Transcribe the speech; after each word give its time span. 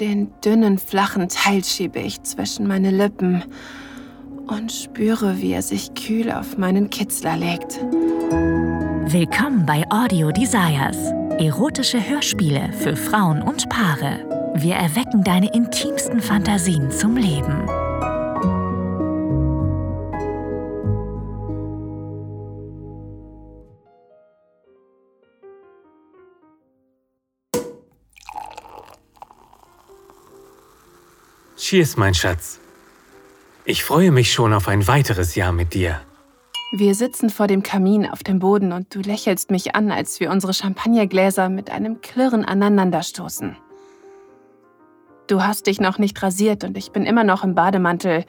Den 0.00 0.32
dünnen, 0.44 0.78
flachen 0.78 1.28
Teil 1.28 1.62
schiebe 1.62 1.98
ich 1.98 2.22
zwischen 2.22 2.66
meine 2.66 2.90
Lippen 2.90 3.42
und 4.46 4.72
spüre, 4.72 5.40
wie 5.40 5.52
er 5.52 5.62
sich 5.62 5.92
kühl 5.94 6.32
auf 6.32 6.56
meinen 6.56 6.88
Kitzler 6.88 7.36
legt. 7.36 7.78
Willkommen 9.12 9.66
bei 9.66 9.84
Audio 9.90 10.30
Desires. 10.30 10.96
Erotische 11.38 12.08
Hörspiele 12.08 12.72
für 12.72 12.96
Frauen 12.96 13.42
und 13.42 13.68
Paare. 13.68 14.52
Wir 14.54 14.74
erwecken 14.74 15.24
deine 15.24 15.52
intimsten 15.54 16.20
Fantasien 16.20 16.90
zum 16.90 17.16
Leben. 17.16 17.68
Cheers, 31.72 31.96
mein 31.96 32.12
Schatz. 32.12 32.60
Ich 33.64 33.82
freue 33.82 34.10
mich 34.10 34.30
schon 34.30 34.52
auf 34.52 34.68
ein 34.68 34.86
weiteres 34.88 35.36
Jahr 35.36 35.52
mit 35.52 35.72
dir. 35.72 36.02
Wir 36.76 36.94
sitzen 36.94 37.30
vor 37.30 37.46
dem 37.46 37.62
Kamin 37.62 38.04
auf 38.04 38.22
dem 38.22 38.40
Boden 38.40 38.72
und 38.72 38.94
du 38.94 39.00
lächelst 39.00 39.50
mich 39.50 39.74
an, 39.74 39.90
als 39.90 40.20
wir 40.20 40.30
unsere 40.30 40.52
Champagnergläser 40.52 41.48
mit 41.48 41.70
einem 41.70 42.02
Klirren 42.02 42.44
aneinanderstoßen. 42.44 43.56
Du 45.28 45.42
hast 45.42 45.66
dich 45.66 45.80
noch 45.80 45.96
nicht 45.96 46.22
rasiert 46.22 46.62
und 46.62 46.76
ich 46.76 46.92
bin 46.92 47.06
immer 47.06 47.24
noch 47.24 47.42
im 47.42 47.54
Bademantel, 47.54 48.26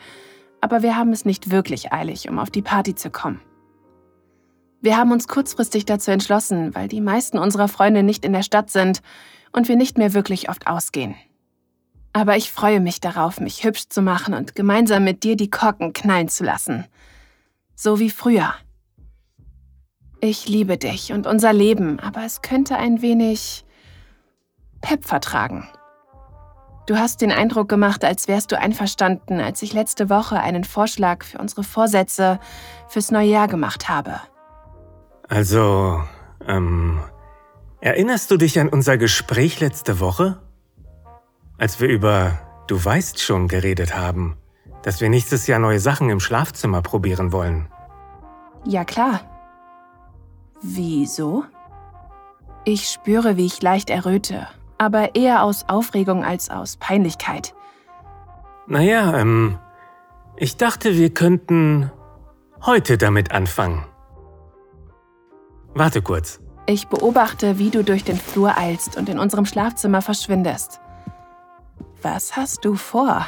aber 0.61 0.81
wir 0.81 0.95
haben 0.95 1.11
es 1.11 1.25
nicht 1.25 1.51
wirklich 1.51 1.91
eilig, 1.91 2.29
um 2.29 2.39
auf 2.39 2.49
die 2.49 2.61
Party 2.61 2.95
zu 2.95 3.09
kommen. 3.09 3.41
Wir 4.79 4.95
haben 4.95 5.11
uns 5.11 5.27
kurzfristig 5.27 5.83
dazu 5.83 6.11
entschlossen, 6.11 6.73
weil 6.75 6.87
die 6.87 7.01
meisten 7.01 7.37
unserer 7.37 7.67
Freunde 7.67 8.03
nicht 8.03 8.23
in 8.23 8.31
der 8.31 8.43
Stadt 8.43 8.69
sind 8.69 9.01
und 9.51 9.67
wir 9.67 9.75
nicht 9.75 9.97
mehr 9.97 10.13
wirklich 10.13 10.47
oft 10.47 10.65
ausgehen. 10.65 11.15
Aber 12.13 12.37
ich 12.37 12.51
freue 12.51 12.79
mich 12.79 13.01
darauf, 13.01 13.39
mich 13.39 13.63
hübsch 13.63 13.89
zu 13.89 14.01
machen 14.01 14.35
und 14.35 14.55
gemeinsam 14.55 15.03
mit 15.03 15.23
dir 15.23 15.35
die 15.35 15.49
Korken 15.49 15.93
knallen 15.93 16.29
zu 16.29 16.43
lassen. 16.43 16.85
So 17.75 17.99
wie 17.99 18.11
früher. 18.11 18.53
Ich 20.21 20.47
liebe 20.47 20.77
dich 20.77 21.11
und 21.11 21.27
unser 21.27 21.51
Leben, 21.51 21.99
aber 21.99 22.23
es 22.23 22.41
könnte 22.41 22.77
ein 22.77 23.01
wenig 23.01 23.65
Pep 24.79 25.05
vertragen. 25.05 25.67
Du 26.85 26.97
hast 26.97 27.21
den 27.21 27.31
Eindruck 27.31 27.69
gemacht, 27.69 28.03
als 28.03 28.27
wärst 28.27 28.51
du 28.51 28.59
einverstanden, 28.59 29.39
als 29.39 29.61
ich 29.61 29.73
letzte 29.73 30.09
Woche 30.09 30.39
einen 30.39 30.65
Vorschlag 30.65 31.23
für 31.23 31.37
unsere 31.37 31.63
Vorsätze 31.63 32.39
fürs 32.89 33.09
neue 33.09 33.29
Jahr 33.29 33.47
gemacht 33.47 33.87
habe. 33.87 34.19
Also, 35.29 36.03
ähm, 36.45 36.99
erinnerst 37.79 38.29
du 38.31 38.37
dich 38.37 38.59
an 38.59 38.67
unser 38.67 38.97
Gespräch 38.97 39.61
letzte 39.61 40.01
Woche? 40.01 40.42
Als 41.63 41.79
wir 41.79 41.87
über 41.87 42.41
Du 42.67 42.83
weißt 42.83 43.21
schon 43.21 43.47
geredet 43.47 43.95
haben, 43.95 44.35
dass 44.81 44.99
wir 44.99 45.07
nächstes 45.07 45.47
Jahr 45.47 45.59
neue 45.59 45.79
Sachen 45.79 46.09
im 46.09 46.19
Schlafzimmer 46.19 46.81
probieren 46.81 47.31
wollen. 47.31 47.69
Ja 48.65 48.83
klar. 48.83 49.21
Wieso? 50.61 51.45
Ich 52.65 52.89
spüre, 52.89 53.37
wie 53.37 53.45
ich 53.45 53.61
leicht 53.61 53.89
erröte, 53.89 54.49
aber 54.77 55.15
eher 55.15 55.41
aus 55.41 55.63
Aufregung 55.69 56.25
als 56.25 56.49
aus 56.49 56.75
Peinlichkeit. 56.75 57.53
Naja, 58.67 59.17
ähm, 59.17 59.57
ich 60.35 60.57
dachte, 60.57 60.97
wir 60.97 61.13
könnten 61.13 61.89
heute 62.65 62.97
damit 62.97 63.31
anfangen. 63.31 63.85
Warte 65.73 66.01
kurz. 66.01 66.41
Ich 66.65 66.89
beobachte, 66.89 67.57
wie 67.57 67.69
du 67.69 67.85
durch 67.85 68.03
den 68.03 68.17
Flur 68.17 68.57
eilst 68.57 68.97
und 68.97 69.07
in 69.07 69.17
unserem 69.17 69.45
Schlafzimmer 69.45 70.01
verschwindest. 70.01 70.81
Was 72.03 72.35
hast 72.35 72.65
du 72.65 72.75
vor? 72.75 73.25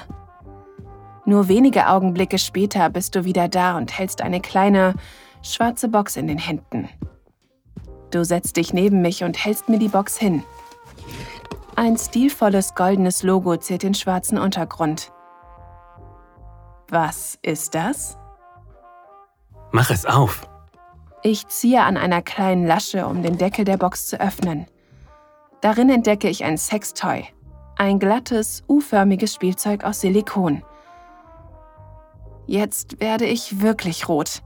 Nur 1.23 1.47
wenige 1.47 1.87
Augenblicke 1.87 2.37
später 2.37 2.89
bist 2.89 3.15
du 3.15 3.23
wieder 3.23 3.47
da 3.47 3.77
und 3.77 3.97
hältst 3.97 4.21
eine 4.21 4.41
kleine, 4.41 4.95
schwarze 5.41 5.87
Box 5.87 6.17
in 6.17 6.27
den 6.27 6.37
Händen. 6.37 6.89
Du 8.11 8.25
setzt 8.25 8.57
dich 8.57 8.73
neben 8.73 9.01
mich 9.01 9.23
und 9.23 9.43
hältst 9.43 9.69
mir 9.69 9.79
die 9.79 9.87
Box 9.87 10.17
hin. 10.17 10.43
Ein 11.77 11.97
stilvolles 11.97 12.75
goldenes 12.75 13.23
Logo 13.23 13.55
ziert 13.55 13.83
den 13.83 13.93
schwarzen 13.93 14.37
Untergrund. 14.37 15.11
Was 16.89 17.39
ist 17.41 17.75
das? 17.75 18.17
Mach 19.71 19.89
es 19.89 20.05
auf. 20.05 20.47
Ich 21.23 21.47
ziehe 21.47 21.81
an 21.81 21.95
einer 21.95 22.21
kleinen 22.21 22.67
Lasche, 22.67 23.07
um 23.07 23.23
den 23.23 23.37
Deckel 23.37 23.63
der 23.63 23.77
Box 23.77 24.07
zu 24.07 24.19
öffnen. 24.19 24.67
Darin 25.61 25.89
entdecke 25.89 26.29
ich 26.29 26.43
ein 26.43 26.57
Sextoy, 26.57 27.25
ein 27.77 27.99
glattes, 27.99 28.63
U-förmiges 28.67 29.33
Spielzeug 29.33 29.83
aus 29.83 30.01
Silikon. 30.01 30.63
Jetzt 32.47 32.99
werde 32.99 33.25
ich 33.25 33.61
wirklich 33.61 34.07
rot. 34.07 34.41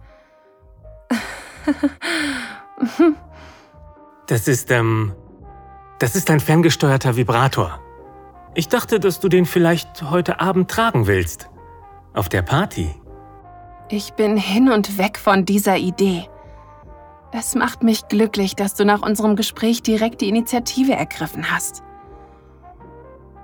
das 4.28 4.47
ist, 4.47 4.72
ähm, 4.72 5.13
das 6.00 6.16
ist 6.16 6.29
ein 6.31 6.40
ferngesteuerter 6.40 7.16
Vibrator. 7.16 7.79
Ich 8.56 8.67
dachte, 8.67 9.00
dass 9.00 9.19
du 9.19 9.29
den 9.29 9.46
vielleicht 9.46 10.09
heute 10.09 10.40
Abend 10.40 10.72
tragen 10.72 11.07
willst. 11.07 11.50
Auf 12.13 12.29
der 12.29 12.41
Party. 12.41 12.90
Ich 13.90 14.13
bin 14.13 14.38
hin 14.38 14.72
und 14.72 14.97
weg 14.97 15.17
von 15.17 15.46
dieser 15.46 15.78
Idee. 15.78 16.28
Es 17.31 17.53
macht 17.53 17.84
mich 17.84 18.07
glücklich, 18.07 18.56
dass 18.56 18.73
du 18.73 18.85
nach 18.85 19.03
unserem 19.03 19.35
Gespräch 19.35 19.84
direkt 19.84 20.22
die 20.22 20.29
Initiative 20.29 20.94
ergriffen 20.94 21.51
hast. 21.51 21.84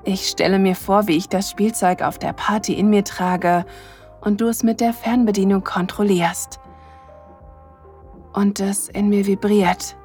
Ich 0.07 0.27
stelle 0.27 0.59
mir 0.59 0.75
vor, 0.75 1.07
wie 1.07 1.17
ich 1.17 1.29
das 1.29 1.49
Spielzeug 1.49 2.03
auf 2.03 2.19
der 2.19 2.31
Party 2.31 2.73
in 2.73 2.91
mir 2.91 3.03
trage 3.03 3.65
und 4.21 4.39
du 4.39 4.47
es 4.47 4.61
mit 4.61 4.79
der 4.79 4.93
Fernbedienung 4.93 5.63
kontrollierst. 5.63 6.59
Und 8.31 8.59
es 8.59 8.87
in 8.87 9.09
mir 9.09 9.25
vibriert. 9.25 9.97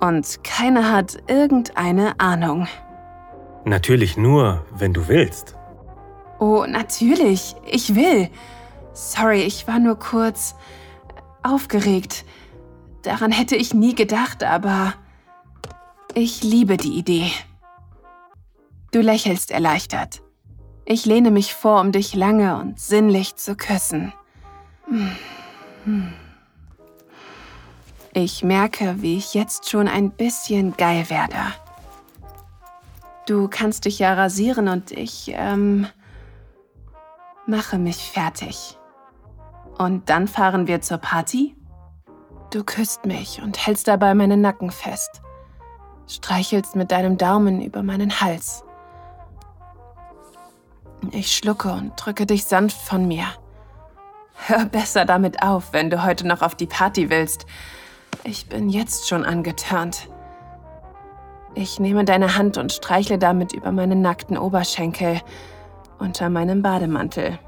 Und 0.00 0.42
keiner 0.42 0.90
hat 0.90 1.18
irgendeine 1.28 2.18
Ahnung. 2.18 2.66
Natürlich 3.64 4.16
nur, 4.16 4.64
wenn 4.74 4.92
du 4.92 5.06
willst. 5.06 5.54
Oh, 6.40 6.64
natürlich, 6.66 7.54
ich 7.70 7.94
will. 7.94 8.28
Sorry, 8.92 9.42
ich 9.42 9.68
war 9.68 9.78
nur 9.78 10.00
kurz 10.00 10.56
aufgeregt. 11.44 12.24
Daran 13.02 13.30
hätte 13.30 13.54
ich 13.54 13.72
nie 13.72 13.94
gedacht, 13.94 14.42
aber 14.42 14.94
ich 16.14 16.42
liebe 16.42 16.76
die 16.76 16.98
Idee. 16.98 17.30
Du 18.92 19.00
lächelst 19.00 19.50
erleichtert. 19.50 20.22
Ich 20.84 21.06
lehne 21.06 21.30
mich 21.30 21.54
vor, 21.54 21.80
um 21.80 21.92
dich 21.92 22.14
lange 22.14 22.56
und 22.58 22.80
sinnlich 22.80 23.36
zu 23.36 23.54
küssen. 23.54 24.12
Ich 28.12 28.42
merke, 28.42 28.96
wie 29.00 29.16
ich 29.16 29.34
jetzt 29.34 29.70
schon 29.70 29.86
ein 29.86 30.10
bisschen 30.10 30.76
geil 30.76 31.08
werde. 31.08 31.36
Du 33.26 33.46
kannst 33.46 33.84
dich 33.84 34.00
ja 34.00 34.14
rasieren 34.14 34.66
und 34.66 34.90
ich, 34.90 35.30
ähm, 35.36 35.86
mache 37.46 37.78
mich 37.78 37.98
fertig. 37.98 38.76
Und 39.78 40.10
dann 40.10 40.26
fahren 40.26 40.66
wir 40.66 40.80
zur 40.80 40.98
Party? 40.98 41.54
Du 42.50 42.64
küsst 42.64 43.06
mich 43.06 43.40
und 43.40 43.64
hältst 43.64 43.86
dabei 43.86 44.14
meinen 44.14 44.40
Nacken 44.40 44.72
fest. 44.72 45.22
Streichelst 46.08 46.74
mit 46.74 46.90
deinem 46.90 47.16
Daumen 47.16 47.62
über 47.62 47.84
meinen 47.84 48.20
Hals. 48.20 48.64
Ich 51.10 51.36
schlucke 51.36 51.72
und 51.72 51.92
drücke 51.96 52.26
dich 52.26 52.44
sanft 52.44 52.76
von 52.76 53.08
mir. 53.08 53.24
Hör 54.46 54.64
besser 54.64 55.04
damit 55.04 55.42
auf, 55.42 55.72
wenn 55.72 55.90
du 55.90 56.02
heute 56.04 56.26
noch 56.26 56.42
auf 56.42 56.54
die 56.54 56.66
Party 56.66 57.10
willst. 57.10 57.46
Ich 58.24 58.48
bin 58.48 58.68
jetzt 58.68 59.08
schon 59.08 59.24
angetörnt. 59.24 60.08
Ich 61.54 61.80
nehme 61.80 62.04
deine 62.04 62.36
Hand 62.36 62.58
und 62.58 62.72
streichle 62.72 63.18
damit 63.18 63.52
über 63.52 63.72
meinen 63.72 64.02
nackten 64.02 64.38
Oberschenkel 64.38 65.20
unter 65.98 66.30
meinem 66.30 66.62
Bademantel. 66.62 67.38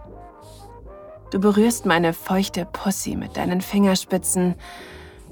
Du 1.31 1.40
berührst 1.40 1.87
meine 1.87 2.12
feuchte 2.12 2.66
Pussy 2.66 3.16
mit 3.16 3.37
deinen 3.37 3.60
Fingerspitzen, 3.60 4.55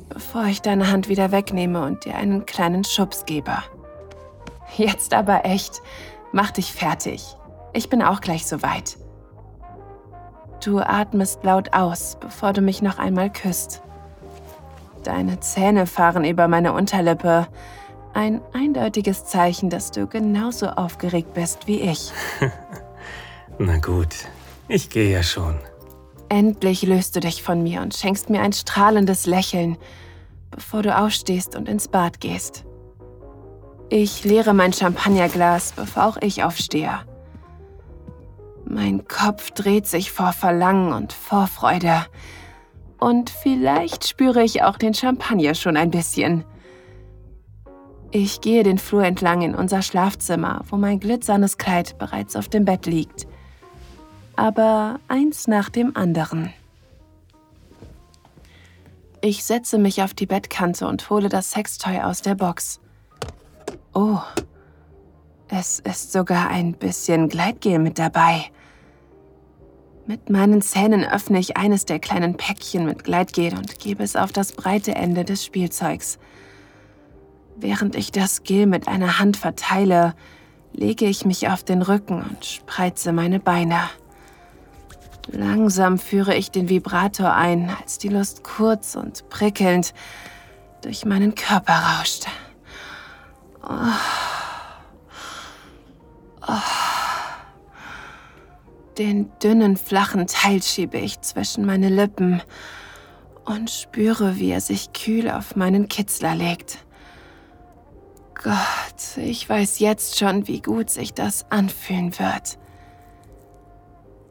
bevor 0.08 0.44
ich 0.44 0.62
deine 0.62 0.90
Hand 0.90 1.08
wieder 1.08 1.30
wegnehme 1.30 1.84
und 1.84 2.04
dir 2.04 2.14
einen 2.14 2.46
kleinen 2.46 2.84
Schubs 2.84 3.26
gebe. 3.26 3.52
Jetzt 4.76 5.12
aber 5.14 5.44
echt, 5.44 5.82
mach 6.32 6.52
dich 6.52 6.72
fertig. 6.72 7.36
Ich 7.72 7.88
bin 7.88 8.02
auch 8.02 8.20
gleich 8.20 8.46
soweit. 8.46 8.96
Du 10.64 10.78
atmest 10.80 11.42
laut 11.44 11.72
aus, 11.72 12.16
bevor 12.20 12.52
du 12.52 12.60
mich 12.60 12.82
noch 12.82 12.98
einmal 12.98 13.30
küsst. 13.32 13.82
Deine 15.04 15.40
Zähne 15.40 15.86
fahren 15.86 16.24
über 16.24 16.48
meine 16.48 16.74
Unterlippe. 16.74 17.46
Ein 18.12 18.42
eindeutiges 18.52 19.24
Zeichen, 19.24 19.70
dass 19.70 19.90
du 19.90 20.06
genauso 20.06 20.66
aufgeregt 20.68 21.32
bist 21.32 21.66
wie 21.66 21.80
ich. 21.80 22.12
Na 23.58 23.78
gut, 23.78 24.14
ich 24.68 24.90
gehe 24.90 25.10
ja 25.10 25.22
schon. 25.22 25.58
Endlich 26.28 26.82
löst 26.82 27.16
du 27.16 27.20
dich 27.20 27.42
von 27.42 27.62
mir 27.62 27.80
und 27.80 27.94
schenkst 27.94 28.30
mir 28.30 28.42
ein 28.42 28.52
strahlendes 28.52 29.26
Lächeln, 29.26 29.78
bevor 30.50 30.82
du 30.82 30.96
aufstehst 30.96 31.56
und 31.56 31.68
ins 31.68 31.88
Bad 31.88 32.20
gehst. 32.20 32.64
Ich 33.88 34.24
leere 34.24 34.54
mein 34.54 34.72
Champagnerglas, 34.72 35.72
bevor 35.72 36.06
auch 36.06 36.16
ich 36.20 36.44
aufstehe. 36.44 37.00
Mein 38.72 39.08
Kopf 39.08 39.50
dreht 39.50 39.88
sich 39.88 40.12
vor 40.12 40.32
Verlangen 40.32 40.92
und 40.92 41.12
Vorfreude. 41.12 42.06
Und 43.00 43.28
vielleicht 43.28 44.06
spüre 44.06 44.44
ich 44.44 44.62
auch 44.62 44.78
den 44.78 44.94
Champagner 44.94 45.56
schon 45.56 45.76
ein 45.76 45.90
bisschen. 45.90 46.44
Ich 48.12 48.40
gehe 48.40 48.62
den 48.62 48.78
Flur 48.78 49.02
entlang 49.02 49.42
in 49.42 49.56
unser 49.56 49.82
Schlafzimmer, 49.82 50.62
wo 50.68 50.76
mein 50.76 51.00
glitzernes 51.00 51.58
Kleid 51.58 51.98
bereits 51.98 52.36
auf 52.36 52.48
dem 52.48 52.64
Bett 52.64 52.86
liegt. 52.86 53.26
Aber 54.36 55.00
eins 55.08 55.48
nach 55.48 55.68
dem 55.68 55.96
anderen. 55.96 56.52
Ich 59.20 59.42
setze 59.42 59.78
mich 59.78 60.00
auf 60.00 60.14
die 60.14 60.26
Bettkante 60.26 60.86
und 60.86 61.10
hole 61.10 61.28
das 61.28 61.50
Sextoy 61.50 62.02
aus 62.02 62.22
der 62.22 62.36
Box. 62.36 62.80
Oh, 63.94 64.20
es 65.48 65.80
ist 65.80 66.12
sogar 66.12 66.50
ein 66.50 66.74
bisschen 66.74 67.28
Gleitgel 67.28 67.80
mit 67.80 67.98
dabei. 67.98 68.52
Mit 70.06 70.30
meinen 70.30 70.62
Zähnen 70.62 71.04
öffne 71.04 71.38
ich 71.38 71.56
eines 71.56 71.84
der 71.86 71.98
kleinen 71.98 72.36
Päckchen 72.36 72.84
mit 72.84 73.04
Gleitgel 73.04 73.54
und 73.56 73.78
gebe 73.78 74.02
es 74.02 74.16
auf 74.16 74.32
das 74.32 74.52
breite 74.52 74.94
Ende 74.94 75.24
des 75.24 75.44
Spielzeugs. 75.44 76.18
Während 77.56 77.94
ich 77.94 78.10
das 78.10 78.42
Gel 78.42 78.66
mit 78.66 78.88
einer 78.88 79.18
Hand 79.18 79.36
verteile, 79.36 80.14
lege 80.72 81.04
ich 81.04 81.24
mich 81.24 81.48
auf 81.48 81.62
den 81.62 81.82
Rücken 81.82 82.22
und 82.22 82.44
spreize 82.44 83.12
meine 83.12 83.38
Beine. 83.38 83.90
Langsam 85.28 85.98
führe 85.98 86.34
ich 86.34 86.50
den 86.50 86.68
Vibrator 86.68 87.34
ein, 87.34 87.70
als 87.80 87.98
die 87.98 88.08
Lust 88.08 88.42
kurz 88.42 88.96
und 88.96 89.28
prickelnd 89.28 89.94
durch 90.82 91.04
meinen 91.04 91.34
Körper 91.34 91.74
rauscht. 91.74 92.26
Oh. 93.62 93.68
Oh. 96.48 96.99
Den 98.98 99.30
dünnen, 99.42 99.76
flachen 99.76 100.26
Teil 100.26 100.62
schiebe 100.62 100.98
ich 100.98 101.20
zwischen 101.20 101.64
meine 101.64 101.88
Lippen 101.88 102.42
und 103.44 103.70
spüre, 103.70 104.36
wie 104.36 104.50
er 104.50 104.60
sich 104.60 104.92
kühl 104.92 105.30
auf 105.30 105.56
meinen 105.56 105.88
Kitzler 105.88 106.34
legt. 106.34 106.78
Gott, 108.34 109.16
ich 109.16 109.48
weiß 109.48 109.80
jetzt 109.80 110.18
schon, 110.18 110.48
wie 110.48 110.62
gut 110.62 110.88
sich 110.90 111.12
das 111.12 111.44
anfühlen 111.50 112.18
wird. 112.18 112.58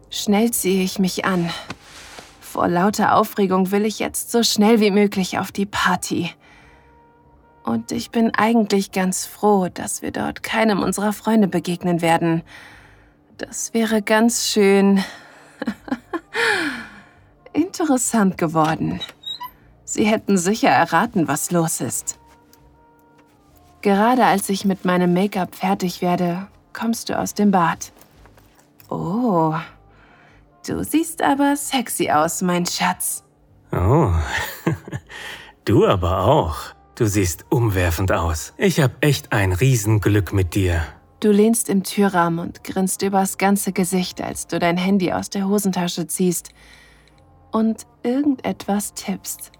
Schnell 0.10 0.50
ziehe 0.52 0.84
ich 0.84 0.98
mich 0.98 1.26
an. 1.26 1.50
Vor 2.42 2.68
lauter 2.68 3.16
Aufregung 3.16 3.72
will 3.72 3.86
ich 3.86 4.00
jetzt 4.00 4.32
so 4.32 4.42
schnell 4.42 4.80
wie 4.80 4.90
möglich 4.90 5.38
auf 5.38 5.52
die 5.52 5.68
Party. 5.68 6.32
Und 7.64 7.92
ich 7.92 8.10
bin 8.10 8.34
eigentlich 8.34 8.92
ganz 8.92 9.28
froh, 9.28 9.70
dass 9.72 10.02
wir 10.02 10.12
dort 10.12 10.42
keinem 10.42 10.82
unserer 10.82 11.14
Freunde 11.14 11.48
begegnen 11.48 12.02
werden. 12.02 12.42
Das 13.40 13.74
wäre 13.74 14.02
ganz 14.02 14.46
schön 14.46 15.04
interessant 17.54 18.38
geworden. 18.38 19.00
Sie 19.86 20.06
hätten 20.06 20.38
sicher 20.38 20.70
erraten, 20.70 21.28
was 21.28 21.50
los 21.50 21.82
ist. 21.82 22.20
Gerade 23.82 24.26
als 24.26 24.50
ich 24.50 24.66
mit 24.66 24.86
meinem 24.86 25.14
Make-up 25.14 25.56
fertig 25.56 26.02
werde, 26.02 26.48
kommst 26.74 27.10
du 27.10 27.18
aus 27.18 27.34
dem 27.34 27.50
Bad. 27.50 27.92
Oh, 28.90 29.56
Du 30.70 30.84
siehst 30.84 31.24
aber 31.24 31.56
sexy 31.56 32.12
aus, 32.12 32.42
mein 32.42 32.66
Schatz. 32.66 33.24
Oh, 33.72 34.12
du 35.66 35.88
aber 35.88 36.26
auch. 36.26 36.58
Du 36.96 37.08
siehst 37.08 37.46
umwerfend 37.50 38.12
aus. 38.12 38.54
Ich 38.58 38.80
hab 38.80 38.92
echt 39.04 39.32
ein 39.32 39.54
Riesenglück 39.54 40.34
mit 40.34 40.54
dir. 40.54 40.84
Du 41.20 41.32
lehnst 41.32 41.68
im 41.68 41.84
Türrahmen 41.84 42.40
und 42.40 42.64
grinst 42.64 43.02
übers 43.02 43.38
ganze 43.38 43.74
Gesicht, 43.74 44.22
als 44.22 44.48
du 44.48 44.58
dein 44.58 44.78
Handy 44.78 45.12
aus 45.12 45.30
der 45.30 45.48
Hosentasche 45.48 46.08
ziehst 46.08 46.50
und 47.52 47.86
irgendetwas 48.04 48.94
tippst. 48.94 49.52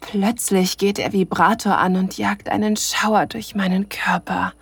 Plötzlich 0.00 0.78
geht 0.78 0.96
der 0.96 1.12
Vibrator 1.12 1.76
an 1.76 1.96
und 1.96 2.16
jagt 2.16 2.48
einen 2.48 2.76
Schauer 2.76 3.26
durch 3.26 3.54
meinen 3.54 3.90
Körper. 3.90 4.54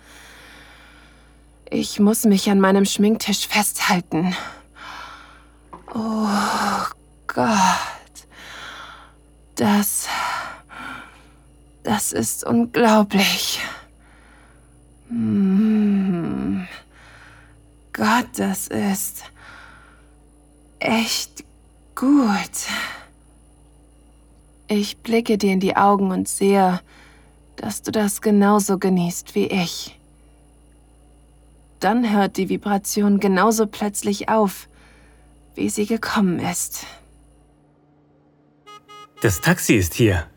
Ich 1.69 1.99
muss 1.99 2.25
mich 2.25 2.49
an 2.49 2.59
meinem 2.59 2.83
Schminktisch 2.83 3.47
festhalten. 3.47 4.35
Oh 5.93 6.27
Gott. 7.27 7.47
Das. 9.55 10.07
Das 11.83 12.11
ist 12.11 12.43
unglaublich. 12.43 13.61
Hm. 15.09 16.67
Gott, 17.93 18.27
das 18.37 18.67
ist 18.67 19.23
echt 20.79 21.43
gut. 21.95 22.39
Ich 24.67 24.99
blicke 24.99 25.37
dir 25.37 25.51
in 25.51 25.59
die 25.59 25.75
Augen 25.75 26.11
und 26.11 26.29
sehe, 26.29 26.79
dass 27.55 27.81
du 27.81 27.91
das 27.91 28.21
genauso 28.21 28.77
genießt 28.77 29.35
wie 29.35 29.47
ich. 29.47 29.99
Dann 31.79 32.11
hört 32.11 32.37
die 32.37 32.49
Vibration 32.49 33.19
genauso 33.19 33.65
plötzlich 33.65 34.29
auf, 34.29 34.67
wie 35.55 35.69
sie 35.69 35.85
gekommen 35.85 36.39
ist. 36.39 36.85
Das 39.21 39.41
Taxi 39.41 39.73
ist 39.73 39.95
hier. 39.95 40.27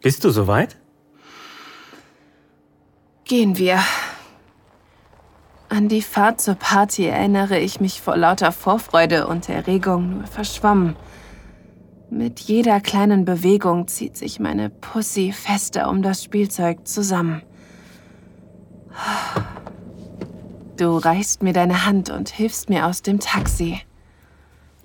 Bist 0.00 0.24
du 0.24 0.30
soweit? 0.30 0.78
Gehen 3.24 3.58
wir. 3.58 3.82
An 5.72 5.88
die 5.88 6.02
Fahrt 6.02 6.38
zur 6.38 6.54
Party 6.54 7.06
erinnere 7.06 7.58
ich 7.58 7.80
mich 7.80 8.02
vor 8.02 8.14
lauter 8.14 8.52
Vorfreude 8.52 9.26
und 9.26 9.48
Erregung 9.48 10.18
nur 10.18 10.26
verschwommen. 10.26 10.96
Mit 12.10 12.40
jeder 12.40 12.78
kleinen 12.82 13.24
Bewegung 13.24 13.88
zieht 13.88 14.18
sich 14.18 14.38
meine 14.38 14.68
Pussy 14.68 15.32
fester 15.32 15.88
um 15.88 16.02
das 16.02 16.22
Spielzeug 16.22 16.86
zusammen. 16.86 17.40
Du 20.76 20.98
reichst 20.98 21.42
mir 21.42 21.54
deine 21.54 21.86
Hand 21.86 22.10
und 22.10 22.28
hilfst 22.28 22.68
mir 22.68 22.84
aus 22.84 23.00
dem 23.00 23.18
Taxi. 23.18 23.80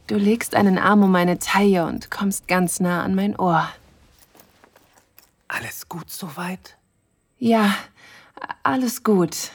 Du 0.08 0.16
legst 0.16 0.56
einen 0.56 0.78
Arm 0.78 1.04
um 1.04 1.12
meine 1.12 1.38
Taille 1.38 1.86
und 1.86 2.12
kommst 2.12 2.48
ganz 2.48 2.80
nah 2.80 3.04
an 3.04 3.14
mein 3.14 3.38
Ohr. 3.38 3.68
Alles 5.50 5.90
gut 5.90 6.10
soweit? 6.10 6.78
Ja, 7.40 7.76
alles 8.64 9.04
gut. 9.04 9.52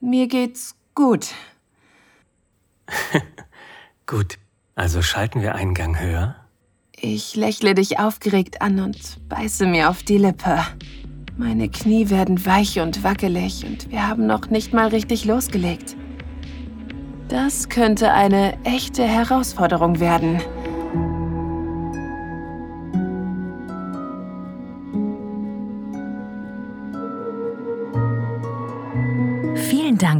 Mir 0.00 0.28
geht's 0.28 0.76
gut. 0.94 1.28
gut, 4.06 4.38
also 4.76 5.02
schalten 5.02 5.42
wir 5.42 5.56
einen 5.56 5.74
Gang 5.74 5.98
höher? 5.98 6.36
Ich 7.00 7.34
lächle 7.34 7.74
dich 7.74 7.98
aufgeregt 7.98 8.62
an 8.62 8.78
und 8.80 9.28
beiße 9.28 9.66
mir 9.66 9.90
auf 9.90 10.02
die 10.04 10.18
Lippe. 10.18 10.64
Meine 11.36 11.68
Knie 11.68 12.10
werden 12.10 12.44
weich 12.46 12.78
und 12.80 13.02
wackelig 13.02 13.64
und 13.64 13.90
wir 13.90 14.06
haben 14.06 14.26
noch 14.26 14.50
nicht 14.50 14.72
mal 14.72 14.88
richtig 14.88 15.24
losgelegt. 15.24 15.96
Das 17.28 17.68
könnte 17.68 18.12
eine 18.12 18.56
echte 18.64 19.04
Herausforderung 19.04 20.00
werden. 20.00 20.40